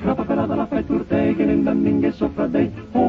[0.00, 3.00] Grappa pelata la fai turtei che renda minghia sopra dei oh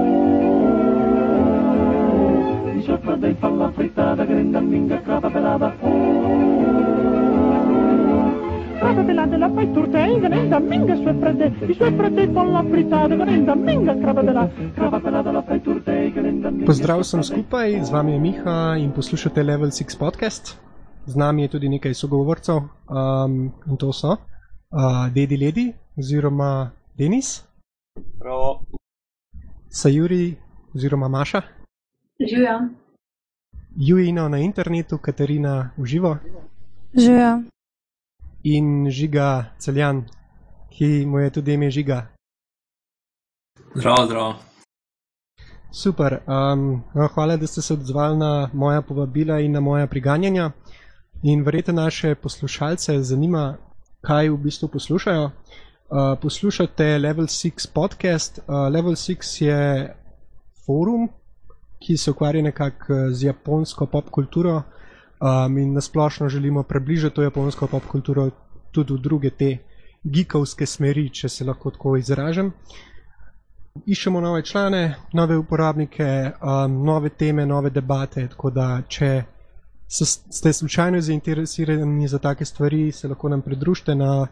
[2.74, 6.34] Di sopra dei fa la frittata che renda minghia grappa pelata oh
[8.80, 12.64] Grappa pelata la fai turtei che renda minghia sue fredde I suoi fredde fa la
[12.64, 15.96] frittata che renda minghia grappa pelata Grappa pelata la fai turtei
[16.66, 20.65] Pozdrav sem skupaj, z vami je Miha in poslušate Level 6 podcast.
[21.06, 24.18] Z nami je tudi nekaj sogovorcev um, in to so uh,
[25.14, 27.44] Dedi Ledi oziroma Denis,
[28.20, 28.66] Prav,
[29.70, 30.36] Sajuri
[30.76, 31.42] oziroma Maša,
[32.20, 32.60] Živijo.
[33.76, 36.18] Juino na internetu, Katarina v živo
[36.94, 37.42] Živijo.
[38.44, 40.06] in Žiga Celjan,
[40.70, 42.08] ki mu je tudi ime Žiga.
[43.76, 44.36] zdravo, zdravo.
[45.72, 50.52] Super, um, no, hvala, da ste se odzvali na moja povabila in na moja priganjanja.
[51.26, 53.58] In verjetno naše poslušalce zanima,
[54.02, 55.24] kaj v bistvu poslušajo.
[55.26, 55.32] Uh,
[56.22, 58.40] poslušate Level 6 podcast.
[58.40, 59.96] Uh, Level 6 je
[60.66, 61.10] forum,
[61.80, 67.22] ki se ukvarja nekako uh, z japonsko pop kulturo um, in nasplošno želimo približati to
[67.22, 68.30] japonsko pop kulturo
[68.72, 69.58] tudi v druge te
[70.04, 72.54] geekovske smeri, če se lahko tako izražam
[73.86, 78.28] iščemo nove člane, nove uporabnike, um, nove teme, nove debate.
[78.28, 79.24] Tako da, če
[79.88, 84.28] se, ste slučajno zainteresirani za take stvari, se lahko nam pridružite na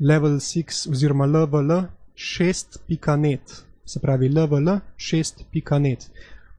[0.00, 6.10] level 6 oziroma lvl6.net, se pravi lvl6.net.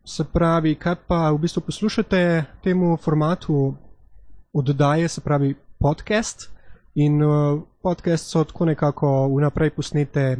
[0.05, 3.75] Se pravi, kaj pa v bistvu poslušate temu formatu
[4.53, 6.49] oddaje, se pravi podcast.
[6.95, 10.37] In uh, podcast so tako nekako vnaprej posnete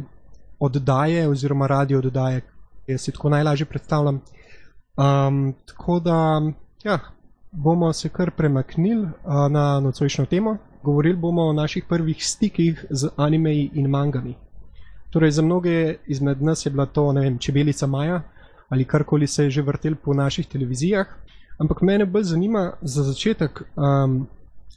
[0.58, 2.40] oddaje oziroma radio oddaje,
[2.86, 4.20] jaz si tako najlažje predstavljam.
[4.96, 6.42] Um, tako da
[6.84, 6.98] ja,
[7.52, 9.08] bomo se kar premaknili
[9.50, 10.56] na nocojšnjo temo.
[10.82, 14.34] Govorili bomo o naših prvih stikih z animeji in mangami.
[15.10, 18.22] Torej, za mnoge izmed nas je bila to, ne vem, čebelica Maja
[18.70, 21.06] ali karkoli se je že vrtel po naših televizijah.
[21.58, 24.26] Ampak mene bolj zanima za začetek, um,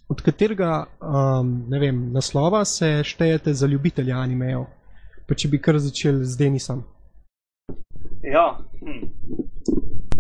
[0.09, 4.65] od katerega um, ne vem, naslova se štejete za ljubitelja animejev.
[5.27, 6.83] Pa če bi kar začel z Denisom.
[8.23, 9.05] Ja, hm.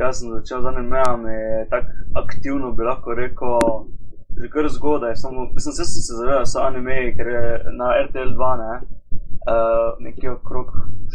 [0.03, 1.35] Jaz sem začel z animejami
[1.71, 1.87] tako
[2.23, 3.59] aktivno, bi lahko rekel,
[4.41, 5.15] že kar zgodaj.
[5.15, 7.45] Samo, mislim, se sem se zavedal, da so animeji, ker je
[7.79, 8.73] na RTL 2, ne,
[9.53, 10.67] uh, nekje okrog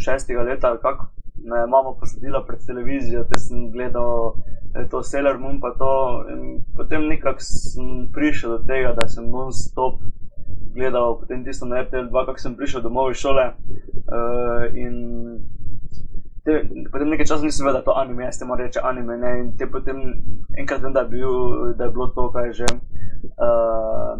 [0.04, 1.10] šestega leta, ali kako
[1.48, 4.34] me je mama posadila pred televizijo, te sem gledal
[4.74, 5.92] eh, to Sailor Moon, pa to.
[6.32, 10.00] In potem nekako sem prišel do tega, da sem non-stop
[10.74, 13.52] gledal potem tisto na RTL 2, kako sem prišel domov iz šole.
[14.08, 14.94] Uh, in
[16.48, 19.18] te, potem nekaj časa nisem vedel, da je to anime, jaz te moram reči anime.
[19.20, 19.32] Ne?
[19.42, 20.00] In te potem
[20.56, 22.70] enkrat vem, da je, bil, da je bilo to, kaj že.
[23.18, 24.14] Uh,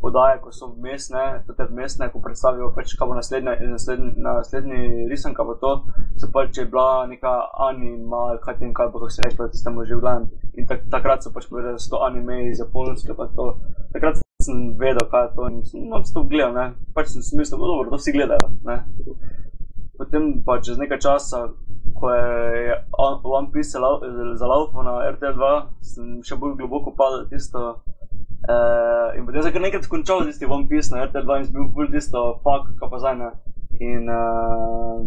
[0.00, 5.44] podaje, ko so vmesne, tudi vmesne, ko predstavijo, pač, kaj bo naslednja, naslednji, naslednji risanka,
[5.44, 5.72] bo to,
[6.16, 7.32] se pač, če je bila neka
[7.68, 10.30] anima, kaj tem, kaj bo, kako se reče, da ste mu že v glavnem.
[10.56, 13.50] In tak, takrat so pač povedali, da so to anime iz Japonske, pa to.
[13.92, 16.66] Takrat sem vedel, kaj je to in sem no, to gledal, ne.
[16.96, 18.80] Pač sem si mislil, da dobro, to vsi gledajo, ne.
[19.98, 21.48] Potem pa čez nekaj časa,
[21.98, 22.74] ko je
[23.22, 23.78] One Piece
[24.34, 25.52] zalaufal na RTL 2,
[25.82, 27.82] sem še bolj globoko padel tisto.
[28.48, 31.48] Uh, in potem sem kar nekaj končal z tistim One Piece na RTL 2 in
[31.48, 33.30] sem bil bolj tisto, fuck, pa zdaj ne.
[33.82, 35.02] In uh,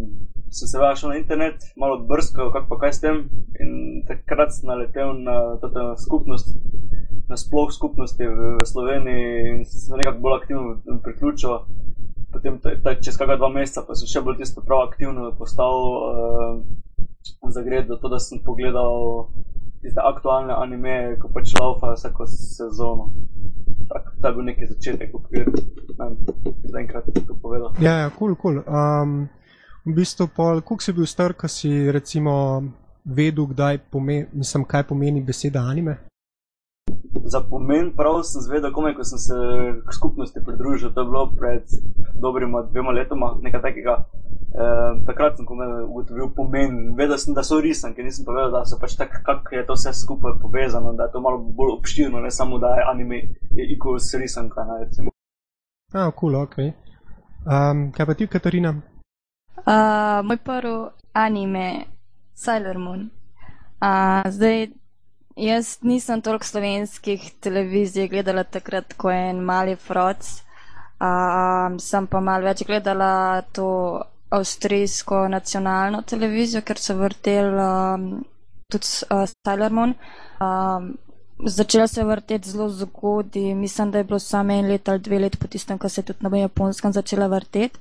[0.52, 3.24] sem se vrnil na internet, malo brskal, kako pa kaj s tem.
[3.60, 6.52] In takrat sem naletel na to skupnost,
[7.32, 11.56] na sploh skupnosti v, v Sloveniji in sem se nekako bolj aktivno priključil.
[12.32, 15.76] Potem, ta, ta, čez kakšna dva meseca, pa sem še bolj tisto prav aktivno postal,
[16.00, 19.28] uh, zagred do to, da sem pogledal
[19.82, 23.12] tiste aktualne anime, ko pač laufa vsako sezono.
[23.92, 25.52] Tak, to je bil neki začetek, okvir,
[26.72, 27.74] zaenkrat bi to povedal.
[27.84, 28.62] Ja, ja, kul, cool, kul.
[28.64, 28.72] Cool.
[28.72, 29.28] Um,
[29.86, 32.62] v bistvu, koliko si bil star, ko si recimo
[33.06, 35.98] vedel, kdaj pomeni, mislim, kaj pomeni beseda anime?
[37.32, 39.36] Za pomen prav sem zvedel, komaj ko sem se
[39.88, 41.64] k skupnosti pridružil, to je bilo pred
[42.22, 43.96] dobrima dvema letoma, nekaj takega.
[44.52, 44.66] E,
[45.08, 45.46] takrat sem
[45.88, 49.56] ugotovil pomen, vedel sem, da so risanke, nisem pa vedel, da so pač tako, kako
[49.56, 52.86] je to vse skupaj povezano, da je to malo bolj obširno, ne samo da je
[52.92, 53.22] anime,
[53.56, 54.68] je ikos risanka.
[54.68, 55.16] Ne, recimo.
[55.94, 56.58] A, kul, cool, ok.
[57.48, 58.76] Um, kaj pa ti, Katarina?
[59.56, 60.76] Uh, moj prvi
[61.14, 61.86] anime,
[62.34, 63.10] Sailor Moon.
[63.80, 64.81] Uh, zdaj,
[65.36, 70.26] jaz nisem toliko slovenskih televizij gledala takrat, ko je en mali froc.
[71.02, 73.68] Uh, sem pa malo več gledala to
[74.32, 78.06] avstrijsko nacionalno televizijo, ker so vrteli um,
[78.72, 79.96] tudi uh, Sailor Moon.
[80.40, 80.92] Um,
[81.46, 83.56] začel se vrteti zelo zgodaj.
[83.56, 86.06] Mislim, da je bilo samo en let ali dve let po tistem, ko se je
[86.06, 87.80] tudi na Japonskem začela vrteti.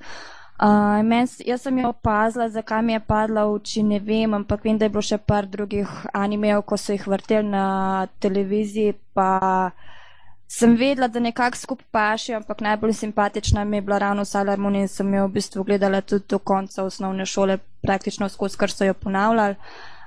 [0.60, 4.64] Uh, men, jaz sem jo opazila, zakaj mi je padla v oči, ne vem, ampak
[4.64, 7.62] vem, da je bilo še par drugih animejev, ko so jih vrteli na
[8.20, 9.70] televiziji, pa
[10.52, 14.76] sem vedela, da nekako skupaj paši, ampak najbolj simpatična mi je bila ravno Sailor Moon
[14.76, 18.84] in sem jo v bistvu gledala tudi do konca osnovne šole, praktično skozi, kar so
[18.84, 19.56] jo ponavljali.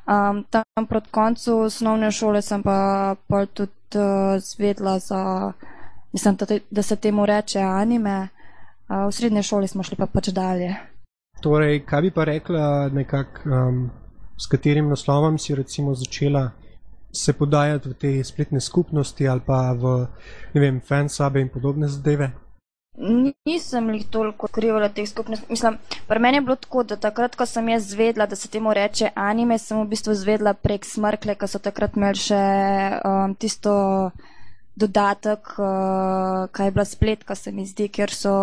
[0.05, 5.51] Um, tam proti koncu osnovne šole sem pa pol tudi uh, zvedla za,
[6.13, 8.27] mislim, da, da se temu reče anime.
[8.89, 10.75] V srednji šoli smo šli pa pač dalje.
[11.41, 13.89] Torej, kaj bi pa rekla, nekak, um,
[14.38, 16.51] s katerim naslovom si recimo začela
[17.13, 20.07] se podajati v te spletne skupnosti ali pa v,
[20.53, 22.31] ne vem, fansabe in podobne zadeve?
[23.45, 25.45] Nisem jih toliko odkrivala teh skupnosti.
[25.50, 25.77] Mislim,
[26.07, 29.09] pri meni je bilo tako, da takrat, ko sem jaz zvedla, da se temu reče
[29.15, 32.41] anime, sem v bistvu zvedla prek smrkle, ko so takrat imeli še
[33.01, 33.74] um, tisto
[34.75, 38.34] dodatek, uh, kaj je bila spletka, se mi zdi, ker so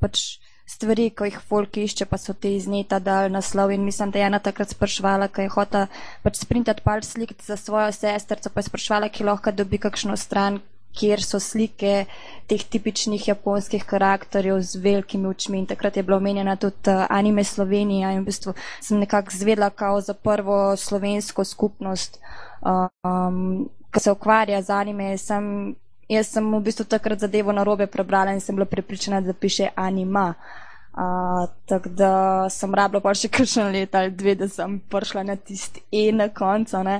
[0.00, 4.12] pač stvari, ko jih folk išče, pa so te iz neta dal naslov in mislim,
[4.14, 5.86] da je ena takrat sprašvala, kaj je hota
[6.22, 10.60] pač sprintati par slik za svojo sestrco, pa je sprašvala, ki lahko dobi kakšno stran,
[10.92, 12.04] kjer so slike
[12.50, 15.62] teh tipičnih japonskih karakterjev z velikimi očmi.
[15.62, 19.70] In takrat je bila omenjena tudi uh, anime Slovenija in v bistvu sem nekako zvedla
[19.70, 22.20] kao za prvo slovensko skupnost,
[22.60, 25.18] uh, um, ki se ukvarja z anime.
[25.18, 25.74] Sem,
[26.08, 29.68] jaz sem v bistvu takrat zadevo na robe prebrala in sem bila prepričana, da piše
[29.74, 30.34] anima.
[30.94, 35.80] Tako da sem rabila pa še kakšen let ali dve, da sem prišla na tisti
[35.88, 36.82] E na koncu.
[36.84, 36.98] Ne.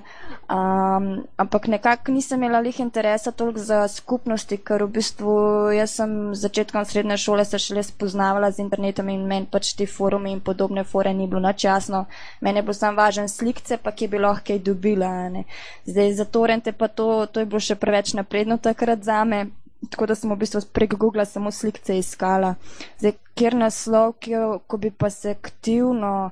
[0.48, 5.36] Um, ampak nekako nisem imela lih interesa toliko za skupnosti, ker v bistvu
[5.76, 10.32] jaz sem začetkom srednje šole se šele spoznavala z internetom in meni pač ti forumi
[10.32, 12.06] in podobne fore ni bilo načasno.
[12.40, 15.28] Meni je bil sam važen slikce, pa ki bi lahko kaj dobila.
[15.28, 15.44] Ne.
[15.84, 19.50] Zdaj za torrente pa to, to je bilo še preveč napredno takrat za me.
[19.90, 22.54] Tako da sem v bistvu prek Google samo slike iskala.
[22.98, 26.30] Zdaj, kjer naslov, kjer, ko bi pa se aktivno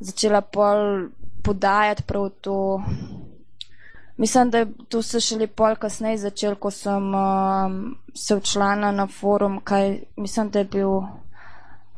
[0.00, 1.08] začela pol
[1.42, 2.82] podajati prav to.
[4.16, 9.60] Mislim, da to se šele pol kasneje začel, ko sem um, se včlana na forum,
[9.64, 11.00] kaj mislim, da je bil.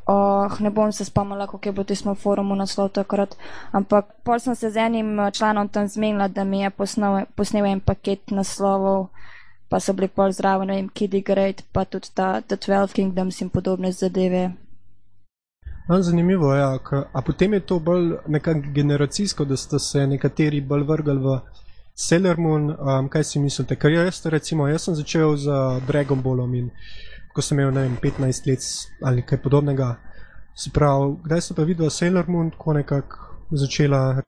[0.07, 3.37] Oh, ne bom se spomnila, kako je bilo tismo forumu naslov takrat,
[3.73, 7.81] ampak pol sem se z enim članom tam zmenila, da mi je posnel, posnel en
[7.81, 9.07] paket naslovov
[9.73, 13.41] pa so bili pol zraven, ne vem, Kiddy Great, pa tudi ta The Twelve Kingdoms
[13.41, 14.51] in podobne zadeve.
[15.89, 16.79] No, zanimivo je, ja,
[17.13, 21.39] a potem je to bolj nekako generacijsko, da ste se nekateri bolj vrgali v
[21.95, 23.77] Sailor Moon, um, kaj si mislite?
[23.77, 25.49] Ker jaz, recimo, jaz sem začel z
[25.89, 26.71] Dragon Ballom in
[27.33, 28.71] ko sem imel, ne vem, 15 let
[29.03, 29.95] ali kaj podobnega.
[30.55, 33.17] Se pravi, kdaj ste pa videli Sailor Moon, tako nekako
[33.51, 34.21] začela?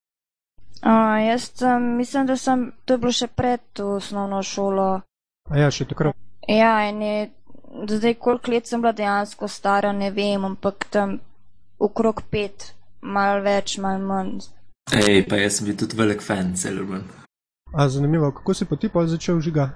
[0.81, 5.03] Uh, jaz um, mislim, da sem, to je bilo še pred osnovno šolo.
[5.51, 6.17] A ja, še takrat.
[6.49, 7.19] Ja, in je,
[7.97, 11.19] zdaj koliko let sem bila dejansko stara, ne vem, ampak tam
[11.79, 14.49] okrog pet, malo več, malo manj.
[14.93, 17.05] Ej, pa jaz sem bil tudi velik fan Sailor Moon.
[17.75, 19.73] A zanimivo, kako si pa ti pa začel žiga?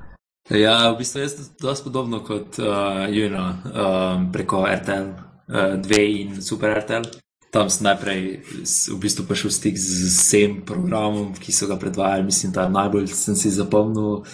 [0.49, 1.29] Ja, v bistvu je
[1.61, 7.05] dosti podobno kot uh, Juno uh, preko RTL uh, 2 in Super RTL.
[7.53, 12.29] Tam sem najprej v bistvu prišel v stik z vsem programom, ki so ga predvajali.
[12.29, 14.25] Mislim, da najbolj sem si zapomnil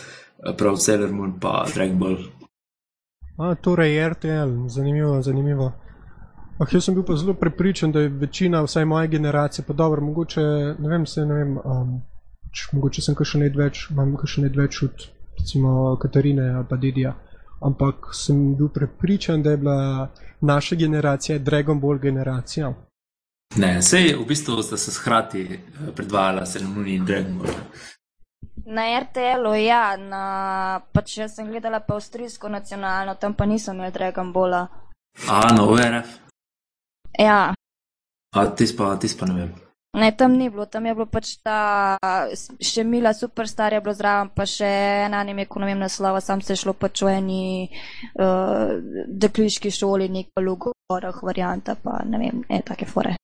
[0.58, 2.16] prav Sailor Moon pa Dragon Ball.
[3.38, 5.72] A, torej RTL, zanimivo, zanimivo.
[6.58, 10.02] Ah, jaz sem bil pa zelo prepričan, da je večina, vsaj moje generacije, pa dobro,
[10.02, 10.40] mogoče,
[10.78, 11.96] ne vem, se ne vem, um,
[12.52, 15.06] č, mogoče sem kakšen let več, imam kakšen let več od,
[15.38, 17.16] recimo, Katarine ali pa Didija,
[17.60, 20.10] ampak sem bil prepričan, da je bila
[20.40, 22.70] naša generacija Dragon Ball generacija.
[23.58, 25.58] Ne, sej v bistvu sta se skrati eh,
[25.96, 27.58] predvajala Sailor Moon in Dragon Ball.
[28.66, 33.92] Na RTL-u, ja, na, pač jaz sem gledala pa avstrijsko nacionalno, tam pa nisem imel
[33.92, 34.62] Dragon Balla.
[35.28, 36.16] A, na ORF?
[37.18, 37.54] Ja.
[38.34, 39.52] A, tis pa, tis pa ne vem.
[39.94, 41.94] Ne, tam ni bilo, tam je bilo pač ta,
[42.58, 44.70] še Mila Superstar je bilo zraven, pa še
[45.04, 47.44] en anime, ko ne vem naslova, sam se šlo pač v eni
[48.18, 48.74] uh,
[49.06, 53.14] dekliški šoli, neko lugorah varianta, pa ne vem, ne, take fore.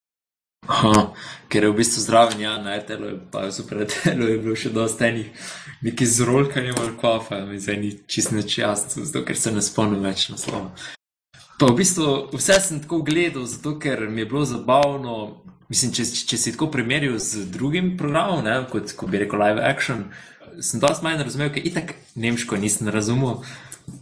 [0.68, 1.12] Aha,
[1.48, 4.70] ker je v bistvu zdraven, ja, na RTL-u, pa v Super RTL-u je bilo še
[4.70, 5.32] dosta enih,
[5.82, 10.04] neki zrolkanje ali kofa, mi zdaj ni čist neč jasno, zato ker se ne spomnim
[10.04, 10.70] več na slovo.
[11.58, 15.16] Pa v bistvu vse sem tako gledal, zato ker mi je bilo zabavno,
[15.72, 19.64] mislim, če, če si tako primerjal z drugim programom, ne, kot ko bi rekel live
[19.64, 20.06] action,
[20.60, 23.40] sem dosti manj razumel, ker itak nemško nisem razumel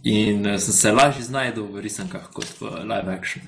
[0.03, 3.47] in sem se lažje znajdel v risankah kot v live action.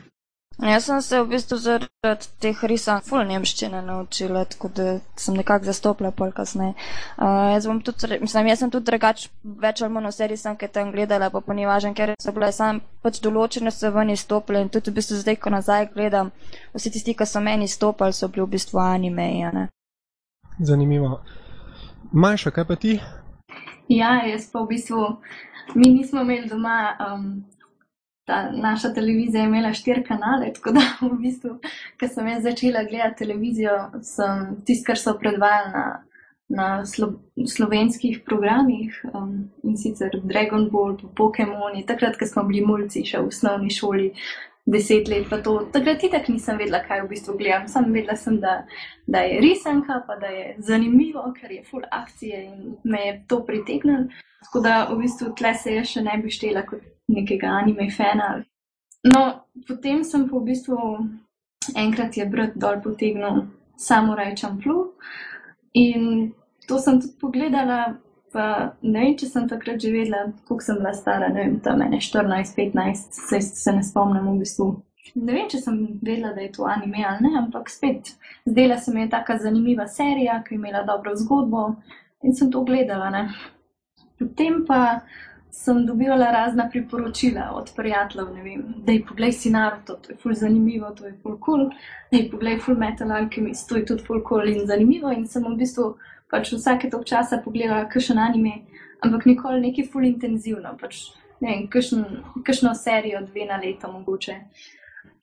[0.62, 4.84] Jaz sem se v bistvu zaradi teh risank ful nemščine naučila, tako da
[5.18, 6.76] sem nekako zastopila pol kasneje.
[7.18, 11.32] Uh, jaz tudi, mislim, jaz sem tudi drugač več ali manj vse risanke tam gledala,
[11.34, 15.00] pa po nivažen, ker so bile sam pač določene so ven izstopile in tudi v
[15.00, 16.30] bistvu zdaj, ko nazaj gledam,
[16.78, 19.66] vsi tisti, ki so meni izstopali, so bili v bistvu anime, ne.
[20.62, 21.24] Zanimivo.
[22.14, 23.00] Majša, kaj pa ti?
[23.90, 25.08] Ja, jaz pa v bistvu,
[25.74, 27.42] mi nismo imeli doma, um,
[28.32, 31.58] ta naša televizija je imela štiri kanale, tako da v bistvu,
[32.00, 35.84] ko sem jaz začela gledati televizijo, sem tisto, kar so predvajali na,
[36.50, 37.12] na slo,
[37.56, 43.20] slovenskih programih um, in sicer Dragon Ball, pa Pokémoni, takrat, ko smo bili mulci še
[43.20, 44.08] v osnovni šoli.
[44.72, 45.54] Deset let to.
[45.74, 47.68] Takrat itak nisem vedela, kaj v bistvu gledam.
[47.68, 48.62] Sam vedela sem, da,
[49.08, 53.42] da je risanka, pa da je zanimivo, ker je full akcije in me je to
[53.46, 54.08] pritegnilo.
[54.46, 58.30] Tako da v bistvu tle se jaz še ne bi štela kot nekega anime fana.
[59.04, 59.22] No,
[59.68, 60.78] potem sem pa v bistvu
[61.76, 63.48] enkrat je brat dol potegnil
[63.78, 64.94] Samurai Champloo
[65.74, 66.32] in
[66.68, 67.98] to sem tudi pogledala,
[68.34, 68.46] pa
[68.82, 72.00] ne vem, če sem takrat že vedela, koliko sem bila stara, ne vem, tam mene
[72.02, 74.70] 14, 15, se, se ne spomnim v bistvu.
[75.16, 78.14] Ne vem, če sem vedela, da je to anime ali ne, ampak spet
[78.46, 81.66] zdela se mi je taka zanimiva serija, ki je imela dobro zgodbo
[82.24, 83.10] in sem to gledala.
[83.10, 83.26] Ne.
[84.20, 85.02] Potem pa
[85.52, 90.18] sem dobivala razna priporočila od prijateljev, ne vem, da je poglej si Naruto, to je
[90.18, 91.68] ful zanimivo, to je ful cool,
[92.12, 95.44] da je poglej ful Metal Alchemist, to je tudi ful cool in zanimivo in sem
[95.44, 95.96] v bistvu
[96.32, 98.62] pač vsake tok časa pogledala kakšen anime,
[99.04, 101.10] ampak nikoli neki ful intenzivno, pač
[101.42, 102.06] ne vem, kakšen,
[102.46, 104.38] kakšno serijo dve na leto mogoče.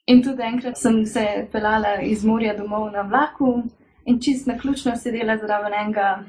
[0.09, 3.63] In tudi enkrat sem se pelala iz morja domov na vlaku
[4.09, 6.25] in čist na ključno sedela zraven enega,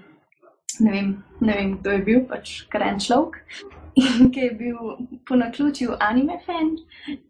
[0.80, 3.40] ne vem, ne vem, kdo je bil, pač karen človek,
[4.00, 4.78] in ki je bil
[5.28, 6.78] po naključju anime fan.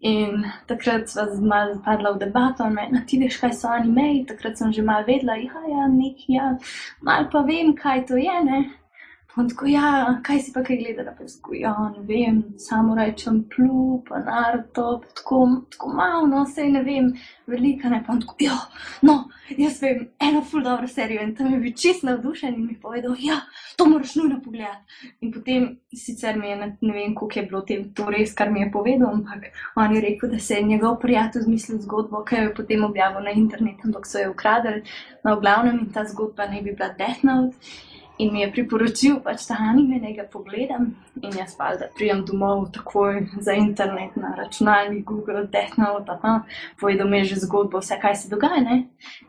[0.01, 3.67] In takrat sva z- malo padla v debato, in me, "Na, ti veš, kaj so
[3.67, 6.57] anime, takrat sem že malo vedela, ja, ja, nek, ja,
[7.01, 8.69] malo pa vem, kaj to je, ne.
[9.37, 11.11] On tako, ja, kaj si pa kaj gledala?
[11.17, 16.71] Pa tako, ja, ne vem, Samurai Champloo, pa Naruto, pa tako, tako malo, no, sej
[16.73, 17.11] ne vem,
[17.47, 18.55] velika ne, pa on tako, ja,
[19.05, 19.15] no,
[19.57, 22.79] jaz vem, eno ful dobro serijo in tam je bil čist navdušen in mi je
[22.81, 23.37] povedal, ja,
[23.77, 25.13] to moraš nujno pogledati.
[25.21, 28.49] In potem sicer mi je, ne, ne vem, koliko je bilo tem, to res, kar
[28.51, 32.41] mi je povedal, ampak on je rekel, da se je njegov prijatelj zmislil zgodbo, ki
[32.41, 34.81] jo je potem objavil na internetu, ampak so jo ukradli,
[35.23, 37.77] no, v glavnem in ta zgodba naj bi bila Death Note.
[38.19, 40.89] In mi je priporočil pač ta anime, da ga pogledam.
[41.23, 46.41] In jaz pa da prijem domov takoj za internet na računalnik, Google, Death Note, aha,
[46.79, 48.77] povedal mi je že zgodbo, vse kaj se dogaja, ne.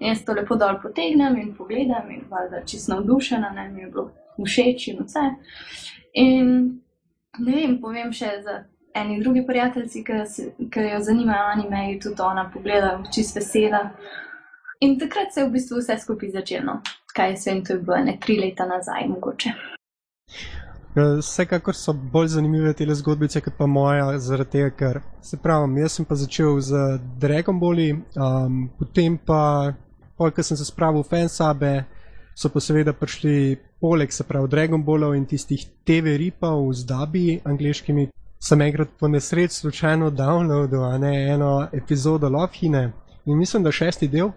[0.00, 3.90] In jaz to lepo dol potegnem in pogledam in valjda čisto navdušena, ne, mi je
[3.94, 4.10] bilo
[4.42, 5.24] všeč in vse.
[6.14, 6.46] In
[7.38, 13.04] ne vem, povem še za eni drugi prijateljici, ki, jo zanimajo anime, tudi ona pogledala,
[13.14, 13.90] čist vesela.
[14.80, 16.80] In takrat se je v bistvu vse skupaj začelo.
[17.16, 19.52] Kaj se vem, to je bilo ene tri leta nazaj, mogoče.
[20.96, 25.76] Eh, Vsekakor so bolj zanimive te zgodbice kot pa moja, zaradi tega, ker se pravim,
[25.78, 29.72] jaz sem pa začel z Dragon Balli, um, potem pa,
[30.18, 31.72] pol, ko sem se spravil v fansabe,
[32.34, 37.40] so pa seveda prišli poleg, se pravi, Dragon Ballov in tistih TV ripov z dabi
[37.44, 38.08] angliškimi.
[38.40, 42.92] Sem enkrat po nesreč slučajno downloadil a ne, eno epizodo Lovhine
[43.26, 44.32] in mislim, da šesti del.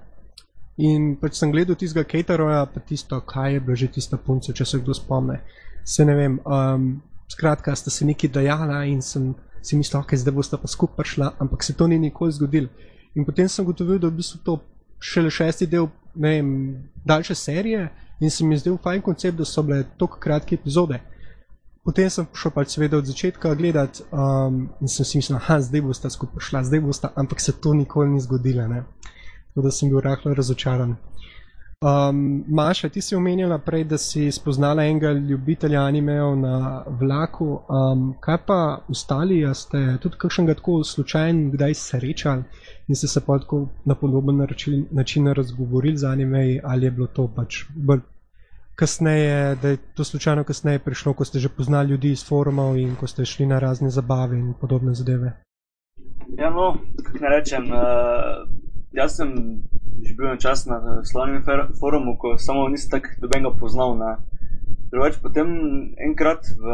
[0.82, 4.66] In pač sem gledal tistega Cateroja, pa tisto, kaj je bilo že tista punca, če
[4.66, 5.44] se kdo spomne.
[5.86, 10.34] Se ne vem, um, skratka, sta se nekaj dajala in sem si mislil, ok, zdaj
[10.34, 12.70] bosta pa skupaj šla, ampak se to ni nikoli zgodilo.
[13.16, 14.58] In potem sem gotovil, da je v bistvu to
[15.00, 16.48] šele šesti del, vem,
[17.06, 17.90] daljše serije
[18.20, 21.00] in se mi je zdel fajn koncept, da so bile tako kratke epizode.
[21.84, 25.82] Potem sem šel pač seveda od začetka gledati um, in sem si mislil, da zdaj
[25.84, 28.68] bosta skupaj šla, zdaj bosta, ampak se to nikoli ni zgodilo.
[28.68, 28.86] Ne?
[29.54, 30.96] Tako da sem bil rahlo razočaran.
[31.84, 37.60] Um, Maša, ti si omenjala prej, da si spoznala enega ljubitelja animejev na vlaku.
[37.68, 42.44] Um, kaj pa ostali, a ste tudi kakšnega tako slučajno kdaj srečali
[42.88, 47.08] in ste se pa tako na podoben način, način razgovorili z animeji, ali je bilo
[47.08, 48.00] to pač bolj
[48.76, 52.96] kasneje, da je to slučajno kasneje prišlo, ko ste že poznali ljudi iz forumov in
[52.96, 55.34] ko ste šli na razne zabave in podobne zadeve.
[56.38, 58.53] Ja, no, kako ne rečem, uh,
[58.94, 59.64] jaz sem
[60.04, 63.96] že bil en čas na slavnem fer- forumu, ko samo nisem tako dobenega poznal.
[63.96, 64.18] Ne.
[64.92, 65.48] Drugač, potem
[65.98, 66.66] enkrat v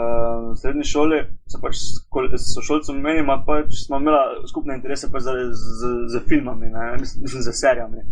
[0.60, 5.92] srednji šoli, se pač s sošolcem menima, pač smo imeli skupne interese pač za, z,
[6.12, 8.04] z filmami, ne, mislim, za serijami.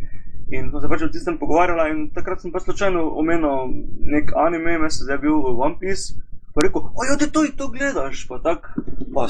[0.56, 3.74] In smo se pač o tistem pogovarjali, in takrat sem pač slučajno omenil
[4.08, 6.16] nek anime, mislim, da je bil One Piece.
[6.58, 8.64] Pa rekel, ojo, ti to, to gledaš, pa tak,
[9.14, 9.28] pa,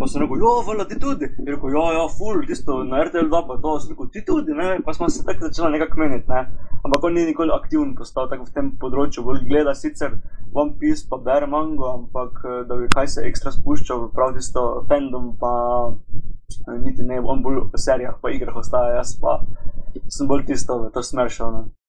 [0.00, 1.26] pa sem rekel, jo, vala, ti tudi.
[1.28, 4.54] Je rekel, ja, ja, full, tisto na RTL 2, pa to, sem rekel, ti tudi,
[4.56, 6.70] ne, pa smo se tako začeli nekako meniti, ne.
[6.80, 10.14] Ampak on ni nikoli aktiven postal tako v tem področju, bolj gleda sicer
[10.56, 14.32] One Piece, pa bere mango, ampak eh, da bi kaj se ekstra spuščal, v prav
[14.38, 15.52] tisto fandom, pa
[15.92, 19.42] eh, niti ne, on bolj v serijah, pa igrah ostaja, jaz pa
[20.08, 21.79] sem bolj tisto, v to smer šel, ne.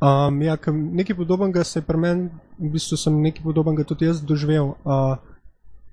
[0.00, 2.28] Um, ja, nekaj podobnega se je pri meni,
[2.58, 4.72] v bistvu sem nekaj podobnega tudi jaz doživel.
[4.84, 5.18] Uh,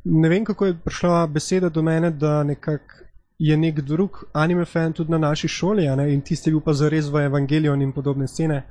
[0.06, 3.04] ne vem, kako je prišla beseda do mene, da nekako
[3.40, 6.74] je nek drug anime fan tudi na naši šoli, ne, in tisti je bil pa
[6.74, 8.64] zares v Evangelion in podobne scene.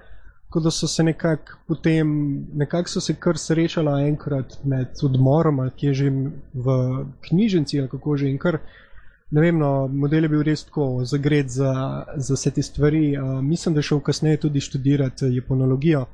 [0.47, 2.09] Tako da so se nekako potem,
[2.55, 6.11] nekako so se kar srečala enkrat med odmorom, ali kje že
[6.55, 6.77] v
[7.29, 8.59] knjižnici, ali kako že in kar.
[9.31, 11.73] Ne vem, no, model je bil res tako zagret za,
[12.17, 13.19] za vse te stvari.
[13.19, 16.05] Uh, mislim, da je šel kasneje tudi študirati japonologijo.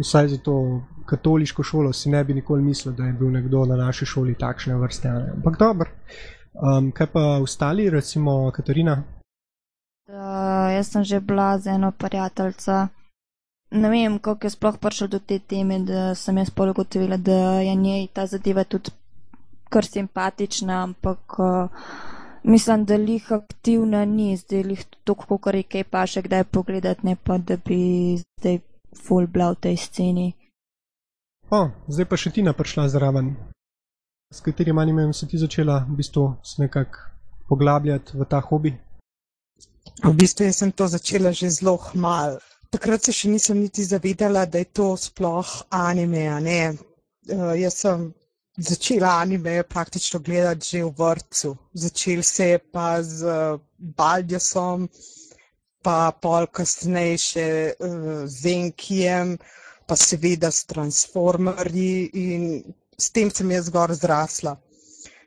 [0.00, 3.76] Vsaj za to katoliško šolo si ne bi nikoli mislil, da je bil nekdo na
[3.76, 5.08] naši šoli takšne vrste.
[5.08, 5.30] ne.
[5.36, 5.90] Ampak dobro.
[6.52, 9.02] Um, kaj pa ostali, recimo Katarina?
[10.08, 12.86] Uh, jaz sem že bila z eno prijateljico.
[13.70, 17.60] Ne vem, kako je sploh prišel do te teme, da sem jaz pol ugotovila, da
[17.60, 18.90] je njej ta zadeva tudi
[19.70, 21.70] kar simpatična, ampak uh,
[22.42, 27.06] mislim, da lih aktivna ni, zdaj lih toliko, kot je kaj pa še kdaj pogledati,
[27.06, 28.60] ne pa da bi zdaj
[29.04, 30.28] full bila v tej sceni.
[31.50, 33.34] O, zdaj pa še Tina prišla zraven.
[34.32, 37.10] S katerim animem si ti začela v bistvu se nekako
[37.48, 38.72] poglabljati v ta hobi?
[40.04, 42.38] V bistvu sem to začela že zelo hmal.
[42.72, 46.28] Takrat se še nisem niti zavedala, da je to sploh anime.
[46.28, 46.72] a ne.
[47.28, 48.14] Uh, jaz sem
[48.56, 51.56] začela anime praktično gledati že v vrtu.
[51.74, 54.88] Začel se je pa z uh, Baldjasom,
[55.82, 59.38] pa pol kasneje še uh, z Enkijem,
[59.86, 62.62] pa seveda s Transformerji in
[62.98, 64.56] s tem sem jaz gor zrasla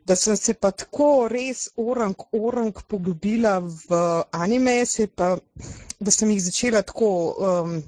[0.05, 3.99] da sem se pa tako res orang, orang poglobila v
[4.31, 5.33] anime, se pa,
[5.99, 7.79] da sem jih začela tako um,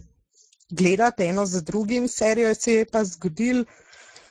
[0.70, 3.66] gledati eno za drugim, serijo se je pa zgodil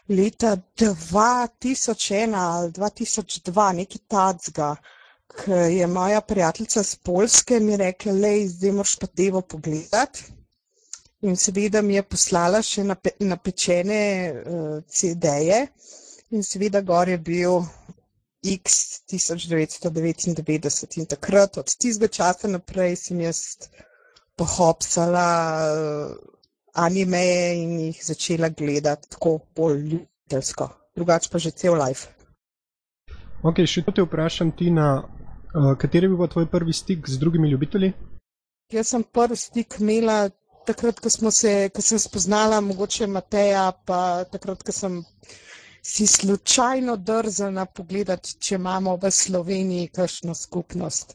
[0.09, 4.77] leta 2001 ali 2002, nekaj tacga,
[5.27, 10.25] ko je moja prijateljica z Polske mi rekla, lej, zdaj moraš pa devo pogledati.
[11.21, 14.01] In seveda mi je poslala še nape, napečene
[14.31, 15.67] uh, CD-je.
[16.31, 17.63] In seveda gor je bil
[18.47, 23.41] X 1999 in takrat, od tistega časa naprej, sem jaz
[24.37, 25.27] pohopsala
[25.73, 26.36] uh,
[26.77, 27.25] anime
[27.57, 32.09] in jih začela gledati tako bolj ljubiteljsko, drugače pa že cel life.
[33.43, 37.51] Ok, še to te vprašam, Tina, uh, kateri bi bil tvoj prvi stik z drugimi
[37.51, 37.93] ljubitelji?
[38.73, 40.29] Jaz sem prvi stik imela
[40.67, 45.05] takrat, ko, se, ko sem spoznala mogoče Mateja, pa takrat, ko sem
[45.87, 51.15] si slučajno drzala pogledati, če imamo v Sloveniji kakšno skupnost.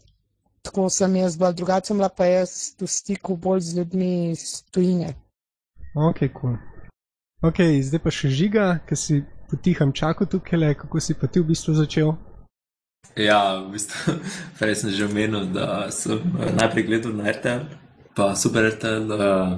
[0.61, 4.61] Tako sem jaz bila, drugače sem bila pa jaz v stiku bolj z ljudmi iz
[4.71, 5.15] tujine.
[5.95, 6.19] Ok.
[6.41, 6.57] Cool.
[7.41, 9.15] Ok, zdaj pa še žiga, ki si
[9.49, 12.13] potiham čakal tukaj, le, kako si pa ti v bistvu začel.
[13.17, 14.13] Ja, v bistvu,
[14.61, 17.65] prej sem že omenil, da sem eh, najprej gledal na RTL,
[18.15, 19.57] pa Super RTL, uh,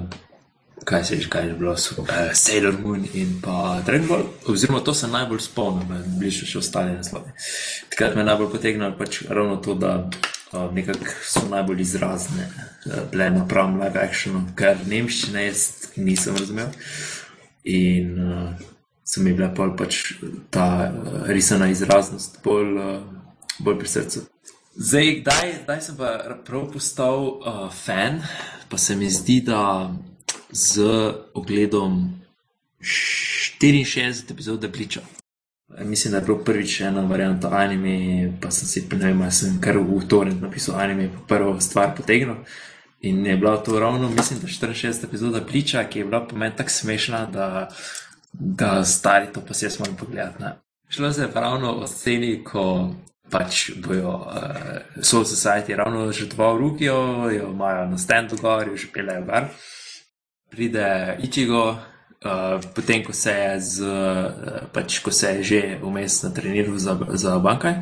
[0.82, 4.26] kaj se je že kaj je bilo, super, uh, Sailor Moon in pa Dragon Ball,
[4.48, 7.30] oziroma to se najbolj spomnim, bližje še ostali naslovi.
[7.92, 10.08] Takrat me najbolj potegnilo pač ravno to, da
[10.72, 15.64] nekako so najbolj izrazne uh, bile napram live actionu, ker nemščine jaz
[15.96, 16.70] nisem razumel.
[17.64, 18.64] In uh,
[19.04, 20.00] so mi bile pol pač
[20.54, 23.02] ta uh, risana izraznost bolj, uh,
[23.58, 24.24] bolj pri srcu.
[24.74, 28.18] Zdaj, kdaj, kdaj sem pa prav postal uh, fan,
[28.68, 29.92] pa se mi zdi, da
[30.50, 30.86] z
[31.34, 32.20] ogledom
[32.80, 35.00] 64 epizode Bliča.
[35.68, 39.78] Mislim, da je bilo prvič ena varianta anime, pa sem si vem, ali sem kar
[39.78, 42.36] v torek napisal anime, pa prvo stvar potegnil.
[43.00, 46.56] In je bila to ravno, mislim, da 64 epizoda Bliča, ki je bila po meni
[46.56, 47.68] tako smešna, da,
[48.32, 50.42] da stari to pa si jaz moram pogledati.
[50.42, 50.52] Ne.
[50.88, 52.94] Šlo se je ravno o sceni, ko
[53.30, 58.88] pač bojo uh, Soul Society ravno žrtvoval Rukijo, jo imajo na standu gor, jo že
[58.92, 59.48] pelejo gor.
[60.50, 61.76] Pride Ichigo,
[62.24, 66.98] uh, potem ko se je, z, uh, pač, ko se je že vmes natreniral za,
[67.12, 67.74] za bankaj,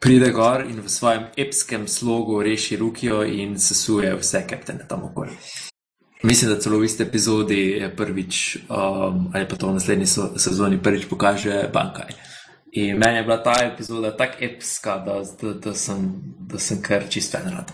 [0.00, 5.32] pride gor in v svojem epskem slogu reši Rukijo in sesuje vse kaptene tam okoli.
[6.24, 10.32] Mislim, da celo v isti epizodi je prvič, um, ali pa to v naslednji so,
[10.40, 12.16] sezoni prvič pokaže bankaj.
[12.72, 15.98] In meni je bila ta epizoda tako epska, da, da, da, sem,
[16.48, 17.72] da sem kar čist fan rad.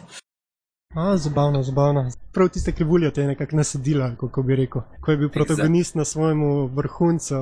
[0.94, 2.10] A, zabavno, zabavno.
[2.32, 4.82] Prav tiste krivulje te je nekako nasedila, kako bi rekel.
[5.00, 6.42] Ko je bil protagonist na svojem
[6.74, 7.34] vrhuncu.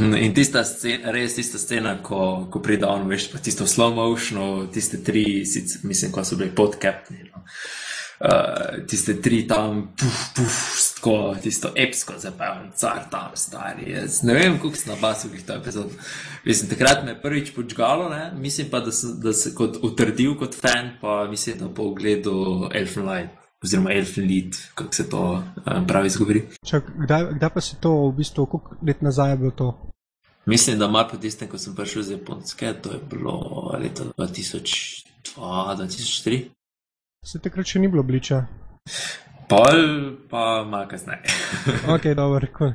[0.00, 4.66] In tista scena, res tista scena, ko, ko pride on, veš, pa tisto slow motion,
[4.72, 7.30] tiste tri, sicer, mislim, ko so bili podkapni.
[7.30, 7.44] No.
[8.20, 10.58] Uh, tiste tri tam, puf, puf,
[11.00, 13.92] tako, tisto epsko zapevanje, car tam, stari.
[13.92, 15.86] Jaz ne vem, kako sem na basu, ki to epizod.
[16.44, 18.32] Mislim, takrat me je prvič počgalo, ne?
[18.34, 22.68] mislim pa, da sem da se kot utrdil kot fan, pa mislim, da po ogledu
[22.74, 23.30] Elfen Light.
[23.64, 26.42] Oziroma, Elfen Lead, kako se to um, pravi, izgovori.
[26.66, 29.86] Čak, kdaj, kdaj pa se to, v bistvu, koliko let nazaj je bilo to?
[30.46, 36.44] Mislim, da malo po tistem, ko sem prišel z Japonske, to je bilo leta 2002-2003.
[37.24, 38.46] Se takrat še ni bilo bliča.
[39.50, 41.22] Pol pa malo kasneje.
[41.94, 42.72] ok, dobro, cool.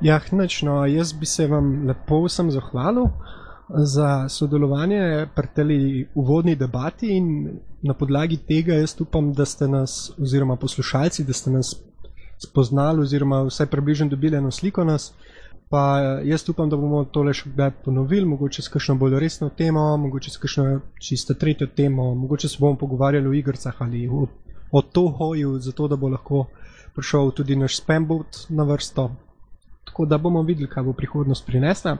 [0.00, 3.06] Ja, nočno, jaz bi se vam lepo vsem zahvalil
[3.68, 10.12] za sodelovanje pri tej uvodni debati in na podlagi tega jaz upam, da ste nas,
[10.18, 11.76] oziroma poslušalci, da ste nas
[12.42, 15.12] spoznali oziroma vsaj približno dobili eno sliko nas.
[15.70, 19.96] Pa jaz upam, da bomo tole še kdaj ponovili, mogoče s kakšno bolj resno temo,
[19.96, 24.26] mogoče s kakšno čisto tretjo temo, mogoče se bomo pogovarjali o igrah ali o,
[24.74, 26.46] o tohoju, zato da bo lahko
[26.94, 29.16] prišel tudi naš spambot na vrsto.
[29.84, 31.96] Tako da bomo videli, kaj bo prihodnost prinesla.